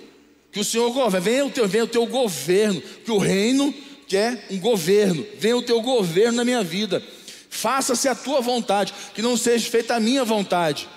[0.53, 1.19] Que o Senhor governa.
[1.19, 2.81] Venha o teu, venha o teu governo.
[2.81, 3.73] Que o reino
[4.07, 5.25] quer um governo.
[5.37, 7.03] Venha o teu governo na minha vida.
[7.49, 8.93] Faça-se a tua vontade.
[9.13, 10.87] Que não seja feita a minha vontade.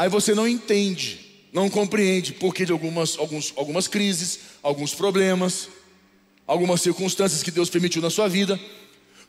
[0.00, 1.20] Aí você não entende,
[1.52, 5.68] não compreende porque de algumas, alguns, algumas crises, alguns problemas,
[6.46, 8.58] algumas circunstâncias que Deus permitiu na sua vida.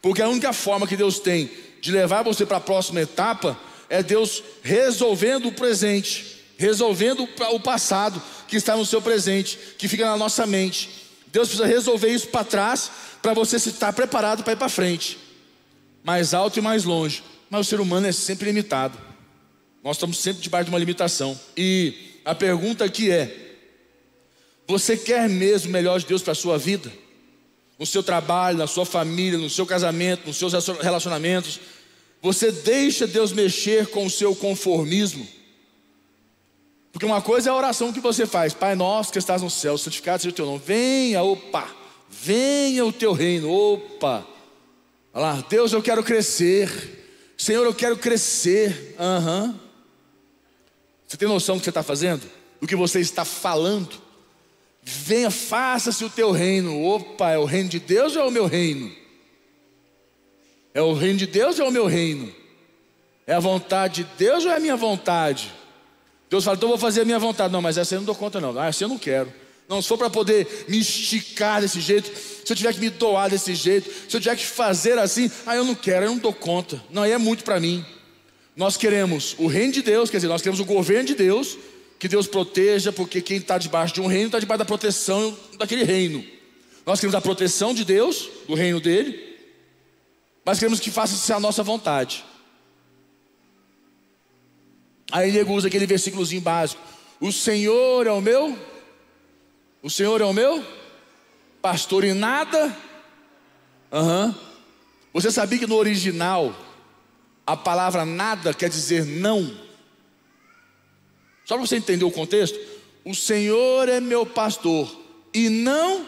[0.01, 1.51] Porque a única forma que Deus tem
[1.81, 6.30] de levar você para a próxima etapa é Deus resolvendo o presente,
[6.61, 11.07] resolvendo o passado que está no seu presente, que fica na nossa mente.
[11.27, 15.17] Deus precisa resolver isso para trás para você estar preparado para ir para frente,
[16.03, 17.23] mais alto e mais longe.
[17.49, 18.97] Mas o ser humano é sempre limitado.
[19.83, 21.37] Nós estamos sempre debaixo de uma limitação.
[21.57, 23.57] E a pergunta aqui é:
[24.67, 26.91] você quer mesmo o melhor de Deus para a sua vida?
[27.79, 31.59] No seu trabalho, na sua família, no seu casamento, nos seus relacionamentos?
[32.21, 35.40] Você deixa Deus mexer com o seu conformismo?
[36.91, 39.77] Porque uma coisa é a oração que você faz, Pai nosso que estás no céu,
[39.77, 40.61] santificado seja o teu nome.
[40.65, 41.69] Venha, opa,
[42.09, 44.25] venha o teu reino, opa.
[45.13, 46.99] Olha lá, Deus, eu quero crescer.
[47.37, 48.95] Senhor, eu quero crescer.
[48.99, 49.55] Uhum.
[51.07, 52.29] Você tem noção do que você está fazendo?
[52.59, 54.01] Do que você está falando?
[54.83, 56.83] Venha, faça-se o teu reino.
[56.83, 58.91] Opa, é o reino de Deus ou é o meu reino?
[60.73, 62.33] É o reino de Deus ou é o meu reino?
[63.27, 65.51] É a vontade de Deus ou é a minha vontade?
[66.31, 67.51] Deus fala, então vou fazer a minha vontade.
[67.51, 68.57] Não, mas essa eu não dou conta, não.
[68.57, 69.31] Ah, essa eu não quero.
[69.67, 73.29] Não, se for para poder me esticar desse jeito, se eu tiver que me doar
[73.29, 76.31] desse jeito, se eu tiver que fazer assim, ah, eu não quero, eu não dou
[76.33, 76.81] conta.
[76.89, 77.85] Não, aí é muito para mim.
[78.55, 81.57] Nós queremos o reino de Deus, quer dizer, nós queremos o governo de Deus,
[81.99, 85.83] que Deus proteja, porque quem está debaixo de um reino está debaixo da proteção daquele
[85.83, 86.23] reino.
[86.85, 89.37] Nós queremos a proteção de Deus, do reino dele,
[90.45, 92.23] mas queremos que faça-se a nossa vontade.
[95.11, 96.81] Aí ele usa aquele versículozinho básico:
[97.19, 98.57] O Senhor é o meu,
[99.83, 100.63] o Senhor é o meu
[101.61, 102.75] pastor e nada.
[103.91, 104.33] Uhum.
[105.13, 106.55] Você sabia que no original
[107.45, 109.53] a palavra nada quer dizer não.
[111.45, 112.57] Só para você entender o contexto,
[113.03, 114.89] o Senhor é meu pastor
[115.33, 116.05] e não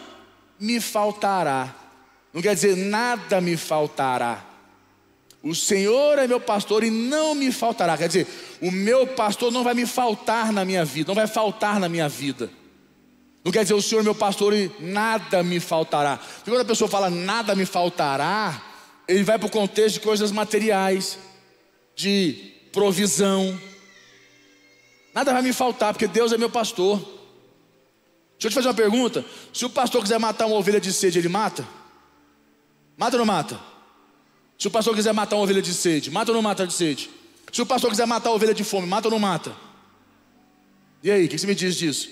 [0.58, 1.74] me faltará.
[2.32, 4.53] Não quer dizer nada me faltará.
[5.44, 7.98] O Senhor é meu pastor e não me faltará.
[7.98, 8.26] Quer dizer,
[8.62, 12.08] o meu pastor não vai me faltar na minha vida, não vai faltar na minha
[12.08, 12.50] vida.
[13.44, 16.16] Não quer dizer o Senhor é meu pastor e nada me faltará.
[16.16, 18.58] Porque quando a pessoa fala nada me faltará,
[19.06, 21.18] ele vai para o contexto de coisas materiais,
[21.94, 23.60] de provisão.
[25.12, 26.96] Nada vai me faltar, porque Deus é meu pastor.
[26.98, 31.18] Deixa eu te fazer uma pergunta: se o pastor quiser matar uma ovelha de sede,
[31.18, 31.68] ele mata?
[32.96, 33.73] Mata ou não mata?
[34.58, 37.10] Se o pastor quiser matar uma ovelha de sede, mata ou não mata de sede?
[37.52, 39.54] Se o pastor quiser matar uma ovelha de fome, mata ou não mata?
[41.02, 42.08] E aí, o que você me diz disso?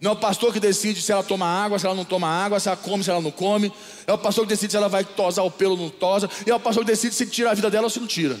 [0.00, 2.60] Não é o pastor que decide se ela toma água, se ela não toma água,
[2.60, 3.72] se ela come, se ela não come.
[4.06, 6.28] É o pastor que decide se ela vai tosar o pelo ou não tosa.
[6.46, 8.38] E é o pastor que decide se tira a vida dela ou se não tira.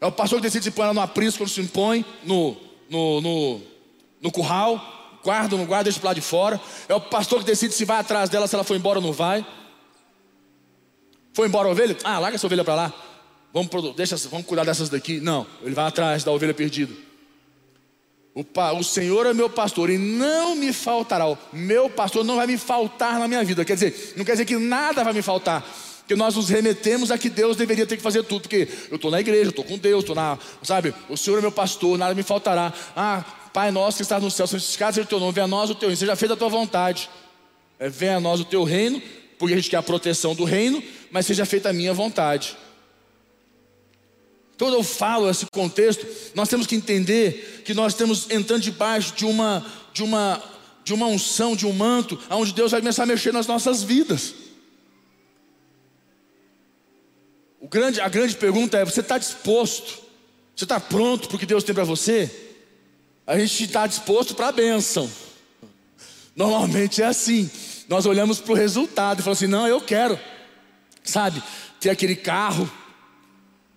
[0.00, 2.56] É o pastor que decide se põe ela no aprisco ou se põe no,
[2.88, 3.60] no, no,
[4.20, 5.18] no curral.
[5.22, 6.60] Guarda ou não guarda, deixa para lá de fora.
[6.88, 9.12] É o pastor que decide se vai atrás dela, se ela foi embora ou não
[9.12, 9.46] vai.
[11.32, 11.96] Foi embora a ovelha?
[12.04, 12.94] Ah, larga essa ovelha para lá.
[13.52, 15.20] Vamos, deixa, vamos cuidar dessas daqui.
[15.20, 16.92] Não, ele vai atrás da ovelha perdida.
[18.34, 18.44] O,
[18.78, 21.26] o Senhor é meu pastor e não me faltará.
[21.26, 23.64] O meu pastor não vai me faltar na minha vida.
[23.64, 25.66] Quer dizer, não quer dizer que nada vai me faltar.
[25.98, 28.42] Porque nós nos remetemos a que Deus deveria ter que fazer tudo.
[28.42, 30.38] Porque eu estou na igreja, estou com Deus, estou na.
[30.62, 32.72] Sabe, o Senhor é meu pastor, nada me faltará.
[32.96, 35.70] Ah, Pai nosso que estás no céu, santificado seja o teu nome, venha a nós
[35.70, 37.10] o teu reino, seja feita a tua vontade.
[37.78, 39.02] É, venha a nós o teu reino,
[39.40, 42.58] porque a gente quer a proteção do reino, mas seja feita a minha vontade.
[44.58, 49.24] Quando eu falo esse contexto, nós temos que entender que nós estamos entrando debaixo de
[49.24, 50.42] uma, de uma,
[50.84, 54.34] de uma unção, de um manto, onde Deus vai começar a mexer nas nossas vidas.
[57.58, 60.02] O grande, a grande pergunta é: você está disposto?
[60.54, 62.30] Você está pronto para o que Deus tem para você?
[63.26, 65.10] A gente está disposto para a bênção.
[66.36, 67.50] Normalmente é assim.
[67.90, 70.16] Nós olhamos para o resultado e falamos assim: não, eu quero,
[71.02, 71.42] sabe,
[71.80, 72.70] ter aquele carro.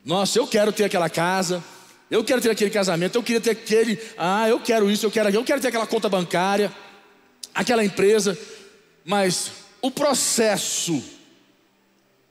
[0.05, 1.63] Nossa, eu quero ter aquela casa.
[2.11, 3.15] Eu quero ter aquele casamento.
[3.15, 3.99] Eu queria ter aquele.
[4.15, 6.71] Ah, eu quero isso, eu quero Eu quero ter aquela conta bancária,
[7.55, 8.37] aquela empresa.
[9.03, 11.03] Mas o processo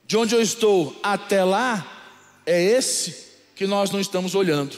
[0.07, 1.85] de onde eu estou até lá
[2.45, 4.77] é esse que nós não estamos olhando.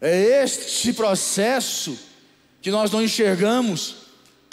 [0.00, 1.96] É este processo
[2.60, 4.03] que nós não enxergamos,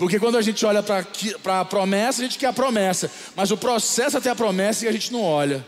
[0.01, 3.55] porque quando a gente olha para a promessa, a gente quer a promessa, mas o
[3.55, 5.63] processo até a promessa que a gente não olha,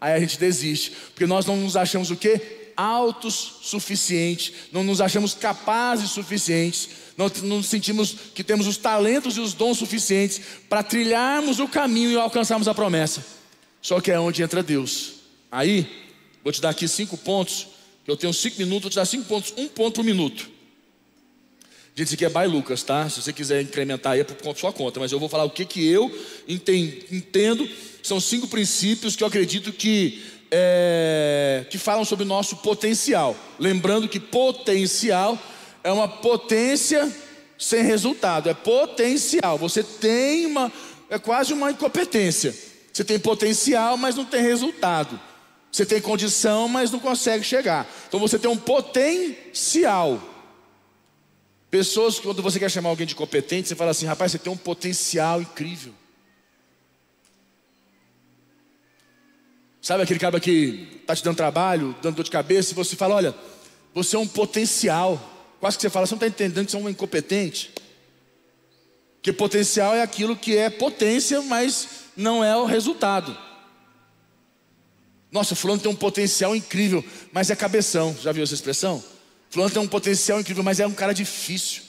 [0.00, 2.70] aí a gente desiste, porque nós não nos achamos o quê?
[2.76, 9.40] Autos suficientes, não nos achamos capazes suficientes, não, não sentimos que temos os talentos e
[9.40, 13.26] os dons suficientes para trilharmos o caminho e alcançarmos a promessa.
[13.80, 15.14] Só que é onde entra Deus.
[15.50, 16.06] Aí,
[16.44, 17.66] vou te dar aqui cinco pontos,
[18.06, 20.51] eu tenho cinco minutos, vou te dar cinco pontos, um ponto por minuto.
[21.94, 23.06] Gente, isso aqui é by Lucas, tá?
[23.10, 25.66] Se você quiser incrementar aí é por sua conta, mas eu vou falar o que,
[25.66, 26.10] que eu
[26.48, 27.68] entendo.
[28.02, 33.36] São cinco princípios que eu acredito que, é, que falam sobre o nosso potencial.
[33.58, 35.38] Lembrando que potencial
[35.84, 37.14] é uma potência
[37.58, 39.58] sem resultado, é potencial.
[39.58, 40.72] Você tem uma,
[41.10, 42.54] é quase uma incompetência.
[42.90, 45.20] Você tem potencial, mas não tem resultado.
[45.70, 47.86] Você tem condição, mas não consegue chegar.
[48.08, 50.31] Então você tem um potencial.
[51.72, 54.56] Pessoas, quando você quer chamar alguém de competente, você fala assim: rapaz, você tem um
[54.58, 55.94] potencial incrível.
[59.80, 63.14] Sabe aquele cara que está te dando trabalho, dando dor de cabeça, e você fala:
[63.14, 63.34] olha,
[63.94, 65.18] você é um potencial.
[65.60, 67.72] Quase que você fala, você não está entendendo que você é um incompetente.
[69.22, 73.34] Que potencial é aquilo que é potência, mas não é o resultado.
[75.30, 78.14] Nossa, fulano tem um potencial incrível, mas é cabeção.
[78.20, 79.02] Já viu essa expressão?
[79.52, 81.82] Fulano tem um potencial incrível, mas é um cara difícil.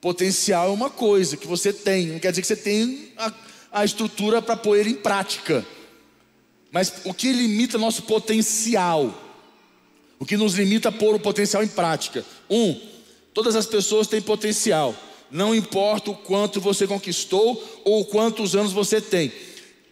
[0.00, 3.32] Potencial é uma coisa que você tem, não quer dizer que você tem a,
[3.70, 5.66] a estrutura para pôr ele em prática.
[6.72, 9.12] Mas o que limita nosso potencial?
[10.18, 12.24] O que nos limita a pôr o potencial em prática?
[12.48, 12.94] Um,
[13.34, 14.94] Todas as pessoas têm potencial.
[15.28, 19.32] Não importa o quanto você conquistou ou quantos anos você tem.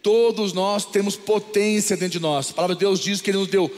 [0.01, 2.49] Todos nós temos potência dentro de nós.
[2.49, 3.69] A palavra de Deus diz que Ele nos deu.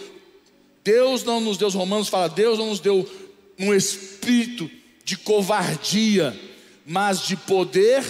[0.86, 3.10] Deus não nos deu, os romanos fala, Deus não nos deu
[3.58, 4.70] um espírito
[5.04, 6.40] de covardia,
[6.86, 8.04] mas de poder,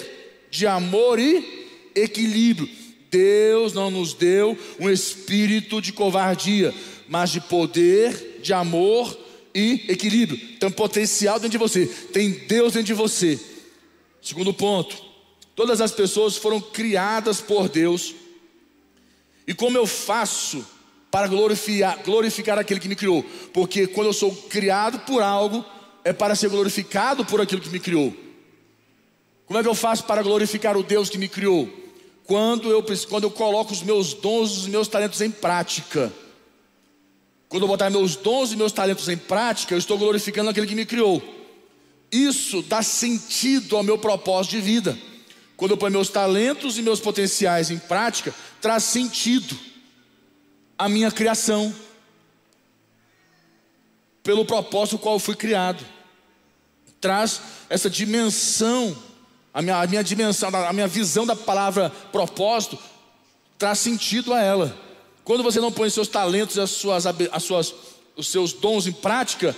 [0.51, 2.69] de amor e equilíbrio.
[3.09, 6.75] Deus não nos deu um espírito de covardia,
[7.07, 9.17] mas de poder, de amor
[9.53, 10.38] e equilíbrio.
[10.59, 13.39] Tem potencial dentro de você, tem Deus dentro de você.
[14.21, 15.01] Segundo ponto,
[15.55, 18.13] todas as pessoas foram criadas por Deus.
[19.47, 20.74] E como eu faço
[21.15, 23.23] para glorificar, glorificar aquele que me criou?
[23.54, 25.63] Porque quando eu sou criado por algo,
[26.04, 28.13] é para ser glorificado por aquilo que me criou.
[29.45, 31.69] Como é que eu faço para glorificar o Deus que me criou?
[32.25, 36.12] Quando eu, quando eu coloco os meus dons, os meus talentos em prática.
[37.47, 40.75] Quando eu botar meus dons e meus talentos em prática, eu estou glorificando aquele que
[40.75, 41.23] me criou.
[42.12, 44.97] Isso dá sentido ao meu propósito de vida.
[45.56, 49.58] Quando eu ponho meus talentos e meus potenciais em prática, traz sentido
[50.77, 51.73] à minha criação,
[54.23, 55.85] pelo propósito qual eu fui criado.
[56.99, 58.95] Traz essa dimensão,
[59.53, 62.77] a minha, a minha dimensão, a minha visão da palavra propósito,
[63.57, 64.75] traz sentido a ela.
[65.23, 67.73] Quando você não põe seus talentos, as suas, as suas,
[68.15, 69.55] os seus dons em prática,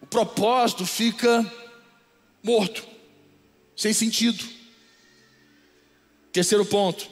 [0.00, 1.44] o propósito fica
[2.42, 2.84] morto,
[3.76, 4.44] sem sentido.
[6.32, 7.08] Terceiro ponto: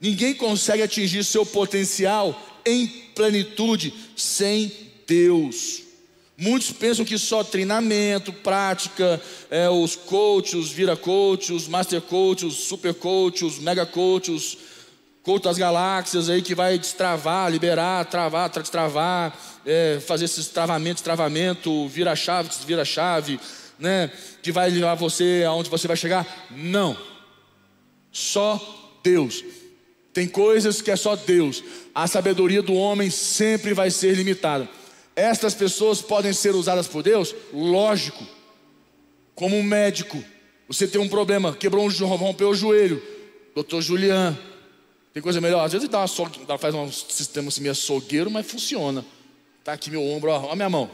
[0.00, 4.72] ninguém consegue atingir seu potencial em plenitude sem
[5.06, 5.82] Deus.
[6.36, 9.20] Muitos pensam que só treinamento, prática,
[9.50, 14.56] é, os coaches, os vira coaches, os master coaches, os super coaches, os mega coaches,
[15.22, 21.86] Culto das galáxias aí que vai destravar, liberar, travar, destravar, é, fazer esses travamentos, travamento,
[21.88, 23.38] vira chave, vira chave,
[23.78, 24.10] né?
[24.42, 26.26] Que vai levar você aonde você vai chegar?
[26.50, 26.96] Não.
[28.10, 29.44] Só Deus.
[30.12, 31.62] Tem coisas que é só Deus.
[31.94, 34.68] A sabedoria do homem sempre vai ser limitada.
[35.14, 37.34] Estas pessoas podem ser usadas por Deus?
[37.52, 38.24] Lógico.
[39.34, 40.22] Como um médico.
[40.68, 43.02] Você tem um problema, quebrou um rompeu o joelho.
[43.54, 44.38] Doutor Julian,
[45.12, 45.64] Tem coisa melhor?
[45.64, 49.04] Às vezes dá uma faz um sistema assim meio açougueiro, mas funciona.
[49.64, 50.88] Tá aqui meu ombro, ó, ó a minha mão.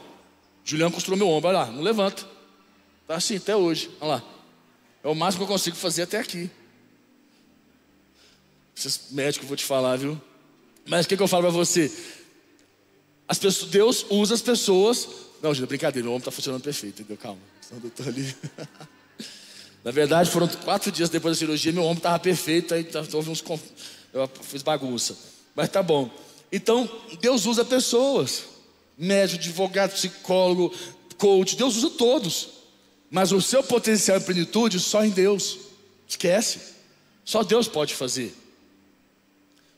[0.65, 2.27] Juliano costurou meu ombro, olha lá, não levanta.
[3.07, 4.23] Tá assim até hoje, olha lá.
[5.05, 6.51] É o máximo que eu consigo fazer até aqui.
[8.77, 10.21] Esses médicos vou te falar, viu?
[10.87, 11.91] Mas o que, que eu falo para você?
[13.27, 15.09] As pessoas, Deus usa as pessoas.
[15.43, 17.17] Não, gente, brincadeira, o ombro está funcionando perfeito, entendeu?
[17.17, 17.41] Calma.
[17.61, 18.37] Senão eu tô ali.
[19.83, 23.43] Na verdade, foram quatro dias depois da cirurgia, meu ombro estava perfeito, aí houve uns.
[24.13, 25.17] Eu fiz bagunça.
[25.55, 26.11] Mas tá bom.
[26.53, 26.89] Então,
[27.21, 28.45] Deus usa pessoas.
[28.99, 30.75] Médico, advogado, psicólogo,
[31.17, 32.49] coach, Deus usa todos.
[33.11, 35.59] Mas o seu potencial e plenitude só em Deus.
[36.09, 36.61] Esquece.
[37.25, 38.35] Só Deus pode fazer.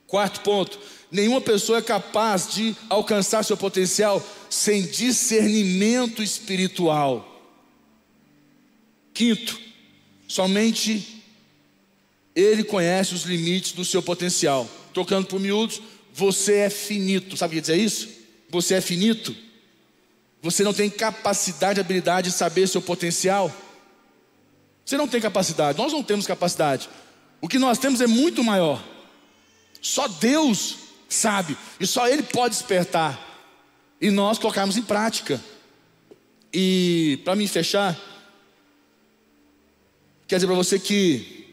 [0.09, 0.81] Quarto ponto:
[1.13, 7.25] nenhuma pessoa é capaz de alcançar seu potencial sem discernimento espiritual.
[9.15, 9.61] Quinto,
[10.27, 11.23] somente
[12.35, 14.69] Ele conhece os limites do seu potencial.
[14.95, 15.83] Trocando por miúdos,
[16.13, 17.37] você é finito.
[17.37, 18.09] Sabe o que dizer isso?
[18.49, 19.37] Você é finito.
[20.41, 23.55] Você não tem capacidade, habilidade de saber seu potencial.
[24.85, 26.89] Você não tem capacidade, nós não temos capacidade.
[27.43, 28.83] O que nós temos é muito maior.
[29.81, 30.77] Só Deus
[31.09, 33.19] sabe, e só Ele pode despertar,
[34.01, 35.43] e nós colocarmos em prática.
[36.53, 37.99] E para me fechar,
[40.27, 41.47] quer dizer para você que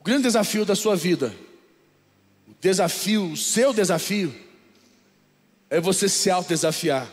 [0.00, 1.34] o grande desafio da sua vida,
[2.46, 4.34] o desafio, o seu desafio,
[5.70, 7.10] é você se autodesafiar.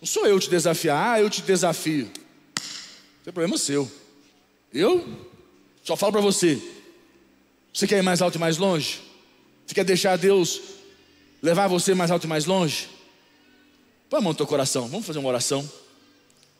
[0.00, 2.10] Não sou eu te desafiar, ah, eu te desafio.
[2.56, 3.90] Isso é problema seu.
[4.72, 5.26] Eu
[5.82, 6.62] só falo para você,
[7.78, 9.00] você quer ir mais alto e mais longe?
[9.64, 10.60] Você quer deixar Deus
[11.40, 12.88] levar você mais alto e mais longe?
[14.10, 15.70] Põe a mão no teu coração, vamos fazer uma oração.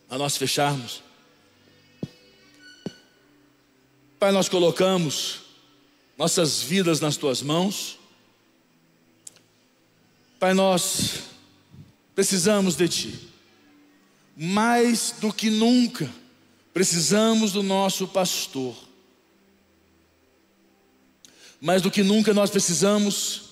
[0.08, 1.02] A nós fecharmos.
[4.16, 5.40] Pai, nós colocamos
[6.16, 7.98] nossas vidas nas tuas mãos.
[10.38, 11.24] Pai, nós
[12.14, 13.28] precisamos de Ti.
[14.36, 16.08] Mais do que nunca,
[16.72, 18.88] precisamos do nosso pastor.
[21.61, 23.48] Mais do que nunca nós precisamos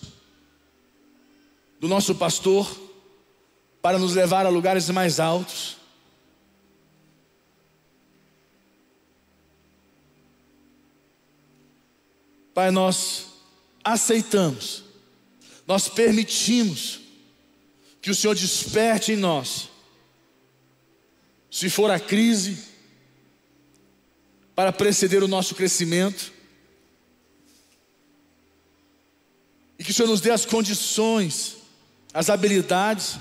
[1.81, 2.85] do nosso pastor
[3.83, 5.77] para nos levar a lugares mais altos.
[12.55, 13.27] Pai, nós
[13.85, 14.83] aceitamos,
[15.67, 17.01] nós permitimos
[18.01, 19.69] que o Senhor desperte em nós,
[21.51, 22.59] se for a crise,
[24.55, 26.33] para preceder o nosso crescimento,
[29.79, 31.57] E que o Senhor nos dê as condições,
[32.13, 33.19] as habilidades,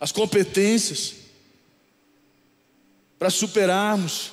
[0.00, 1.14] as competências
[3.18, 4.32] para superarmos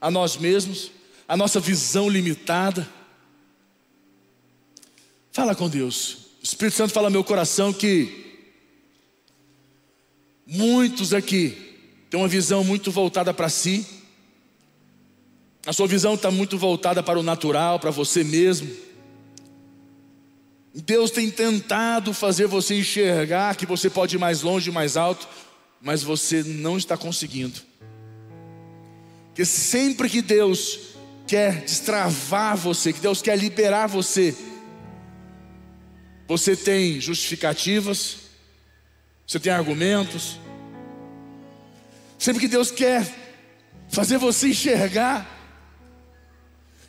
[0.00, 0.90] a nós mesmos,
[1.28, 2.88] a nossa visão limitada.
[5.32, 6.26] Fala com Deus.
[6.40, 8.24] O Espírito Santo fala no meu coração que
[10.46, 11.76] muitos aqui
[12.08, 13.86] têm uma visão muito voltada para si.
[15.66, 18.70] A sua visão está muito voltada para o natural, para você mesmo.
[20.82, 25.26] Deus tem tentado fazer você enxergar que você pode ir mais longe, mais alto,
[25.80, 27.60] mas você não está conseguindo.
[29.28, 30.78] Porque sempre que Deus
[31.26, 34.36] quer destravar você, que Deus quer liberar você,
[36.28, 38.16] você tem justificativas,
[39.26, 40.38] você tem argumentos.
[42.18, 43.06] Sempre que Deus quer
[43.88, 45.26] fazer você enxergar,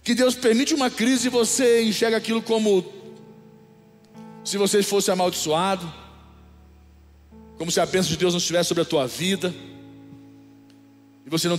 [0.03, 2.96] que Deus permite uma crise e você enxerga aquilo como
[4.47, 5.93] se você fosse amaldiçoado,
[7.57, 9.53] como se a bênção de Deus não estivesse sobre a tua vida,
[11.25, 11.57] e você não,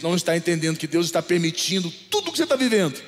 [0.00, 2.98] não está entendendo que Deus está permitindo tudo o que você está vivendo,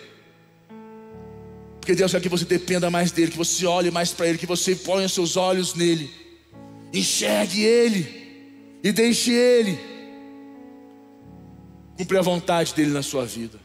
[1.80, 4.44] porque Deus quer que você dependa mais dEle, que você olhe mais para Ele, que
[4.44, 6.10] você ponha seus olhos nele,
[6.92, 9.80] enxergue Ele e deixe Ele
[11.96, 13.61] cumprir a vontade dEle na sua vida.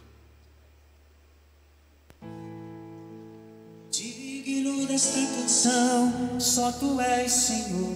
[5.05, 7.95] Canção, só tu és Senhor.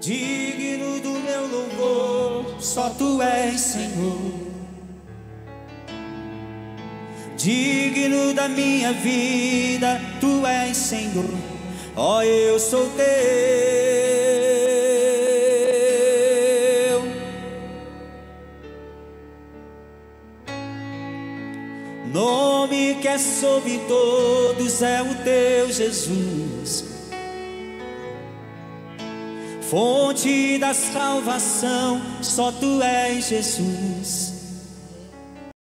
[0.00, 4.32] Digno do meu louvor, só tu és Senhor.
[7.36, 11.28] Digno da minha vida, tu és Senhor.
[11.96, 14.49] Ó, oh, eu sou teu.
[23.00, 26.84] Que é sobre todos é o teu Jesus.
[29.70, 34.29] Fonte da salvação, só tu és Jesus.